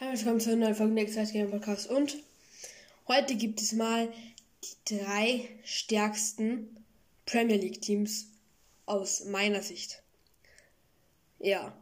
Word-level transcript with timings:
Hallo, 0.00 0.10
willkommen 0.10 0.40
zu 0.40 0.50
einer 0.50 0.64
neuen 0.64 0.74
Folge 0.74 0.92
Next 0.92 1.32
Game 1.32 1.52
Podcast. 1.52 1.88
Und 1.88 2.16
heute 3.06 3.36
gibt 3.36 3.62
es 3.62 3.72
mal 3.74 4.08
die 4.64 4.96
drei 4.96 5.48
stärksten 5.62 6.84
Premier 7.26 7.58
League 7.58 7.80
Teams 7.80 8.26
aus 8.86 9.26
meiner 9.26 9.62
Sicht. 9.62 10.02
Ja. 11.38 11.78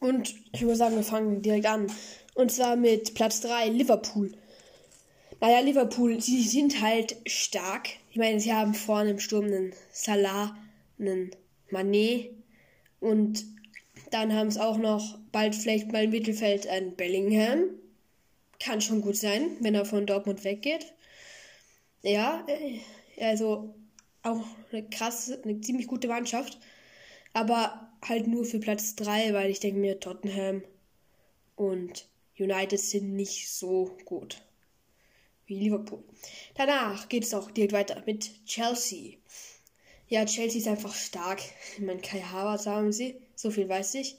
Und 0.00 0.34
ich 0.50 0.62
würde 0.62 0.74
sagen, 0.74 0.96
wir 0.96 1.04
fangen 1.04 1.40
direkt 1.40 1.66
an. 1.66 1.86
Und 2.34 2.50
zwar 2.50 2.74
mit 2.74 3.14
Platz 3.14 3.40
3, 3.42 3.68
Liverpool. 3.68 4.32
Naja, 5.40 5.60
Liverpool, 5.60 6.20
sie 6.20 6.42
sind 6.42 6.82
halt 6.82 7.16
stark. 7.26 7.90
Ich 8.10 8.16
meine, 8.16 8.40
sie 8.40 8.52
haben 8.52 8.74
vorne 8.74 9.10
im 9.10 9.20
Sturm 9.20 9.44
einen 9.44 9.72
Salah, 9.92 10.58
einen 10.98 11.30
Manet 11.70 12.32
und 12.98 13.44
dann 14.16 14.32
haben 14.32 14.48
es 14.48 14.56
auch 14.56 14.78
noch 14.78 15.18
bald 15.30 15.54
vielleicht 15.54 15.92
mal 15.92 16.04
im 16.04 16.10
Mittelfeld 16.10 16.66
ein 16.66 16.96
Bellingham. 16.96 17.68
Kann 18.58 18.80
schon 18.80 19.02
gut 19.02 19.16
sein, 19.16 19.58
wenn 19.60 19.74
er 19.74 19.84
von 19.84 20.06
Dortmund 20.06 20.42
weggeht. 20.42 20.94
Ja, 22.02 22.42
äh, 22.48 22.80
also 23.22 23.74
auch 24.22 24.42
eine 24.72 24.88
krasse, 24.88 25.42
eine 25.42 25.60
ziemlich 25.60 25.86
gute 25.86 26.08
Mannschaft. 26.08 26.58
Aber 27.34 27.90
halt 28.02 28.26
nur 28.26 28.46
für 28.46 28.58
Platz 28.58 28.96
3, 28.96 29.34
weil 29.34 29.50
ich 29.50 29.60
denke 29.60 29.80
mir, 29.80 30.00
Tottenham 30.00 30.62
und 31.54 32.08
United 32.38 32.80
sind 32.80 33.14
nicht 33.14 33.50
so 33.50 33.98
gut 34.06 34.40
wie 35.44 35.58
Liverpool. 35.58 36.02
Danach 36.54 37.10
geht 37.10 37.24
es 37.24 37.34
auch 37.34 37.50
direkt 37.50 37.74
weiter 37.74 38.02
mit 38.06 38.46
Chelsea. 38.46 39.18
Ja, 40.08 40.24
Chelsea 40.24 40.60
ist 40.60 40.68
einfach 40.68 40.94
stark. 40.94 41.40
Ich 41.76 41.82
meine, 41.82 42.00
Kai 42.00 42.20
Havertz 42.20 42.66
haben 42.66 42.92
sie. 42.92 43.16
So 43.34 43.50
viel 43.50 43.68
weiß 43.68 43.94
ich. 43.94 44.16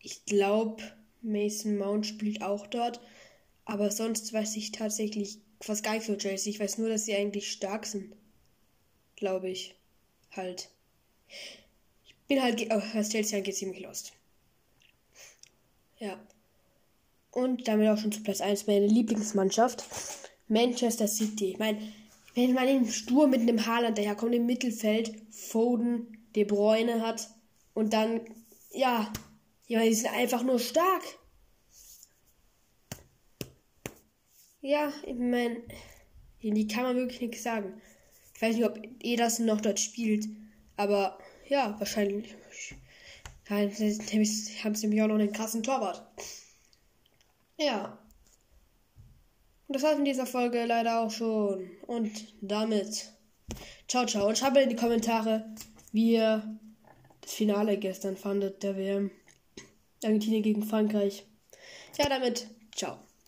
Ich 0.00 0.24
glaube, 0.26 0.82
Mason 1.22 1.78
Mount 1.78 2.06
spielt 2.06 2.42
auch 2.42 2.66
dort. 2.66 3.00
Aber 3.64 3.90
sonst 3.90 4.32
weiß 4.32 4.56
ich 4.56 4.72
tatsächlich 4.72 5.38
fast 5.60 5.82
gar 5.82 5.94
nicht 5.94 6.04
für 6.04 6.18
Chelsea. 6.18 6.50
Ich 6.50 6.60
weiß 6.60 6.78
nur, 6.78 6.90
dass 6.90 7.06
sie 7.06 7.14
eigentlich 7.14 7.50
stark 7.50 7.86
sind. 7.86 8.14
Glaube 9.16 9.48
ich. 9.48 9.74
Halt. 10.32 10.68
Ich 12.06 12.14
bin 12.28 12.42
halt, 12.42 12.66
oh, 12.70 12.82
was 12.92 13.08
Chelsea 13.08 13.38
angeht, 13.38 13.56
ziemlich 13.56 13.80
lost. 13.80 14.12
Ja. 15.98 16.20
Und 17.30 17.66
damit 17.66 17.88
auch 17.88 17.98
schon 17.98 18.12
zu 18.12 18.22
Platz 18.22 18.42
1 18.42 18.66
meine 18.66 18.86
Lieblingsmannschaft. 18.86 19.84
Manchester 20.48 21.08
City. 21.08 21.52
Ich 21.52 21.58
meine, 21.58 21.80
wenn 22.34 22.52
man 22.52 22.66
den 22.66 22.86
Sturm 22.86 23.30
mit 23.30 23.40
einem 23.40 23.64
Haaland 23.64 23.96
daherkommt 23.96 24.34
im 24.34 24.46
Mittelfeld, 24.46 25.12
Foden, 25.30 26.26
De 26.34 26.44
Bruyne 26.44 27.00
hat 27.00 27.30
und 27.74 27.92
dann, 27.92 28.20
ja, 28.72 29.12
ja, 29.66 29.82
die 29.82 29.94
sind 29.94 30.12
einfach 30.12 30.42
nur 30.42 30.58
stark. 30.58 31.02
Ja, 34.60 34.92
ich 35.06 35.14
meine, 35.14 35.62
die 36.42 36.68
kann 36.68 36.84
man 36.84 36.96
wirklich 36.96 37.20
nichts 37.20 37.42
sagen. 37.42 37.80
Ich 38.34 38.42
weiß 38.42 38.56
nicht, 38.56 38.64
ob 38.64 38.80
Ederson 39.00 39.46
noch 39.46 39.60
dort 39.60 39.78
spielt, 39.78 40.26
aber 40.76 41.18
ja, 41.48 41.78
wahrscheinlich 41.78 42.34
haben 43.48 43.70
sie 43.70 44.86
nämlich 44.86 45.02
auch 45.02 45.08
noch 45.08 45.16
einen 45.16 45.32
krassen 45.32 45.62
Torwart. 45.62 46.02
Ja. 47.58 47.98
Das 49.74 49.82
war's 49.82 49.98
in 49.98 50.04
dieser 50.04 50.24
Folge 50.24 50.66
leider 50.66 51.00
auch 51.00 51.10
schon. 51.10 51.68
Und 51.88 52.12
damit. 52.40 53.10
Ciao, 53.88 54.06
ciao. 54.06 54.28
Und 54.28 54.38
schreibt 54.38 54.56
in 54.56 54.68
die 54.68 54.76
Kommentare, 54.76 55.52
wie 55.90 56.12
ihr 56.12 56.60
das 57.20 57.32
Finale 57.32 57.76
gestern 57.76 58.16
fandet, 58.16 58.62
der 58.62 58.76
WM. 58.76 59.10
Argentinien 60.04 60.44
gegen 60.44 60.62
Frankreich. 60.62 61.26
Ja, 61.98 62.08
damit. 62.08 62.46
Ciao. 62.72 63.03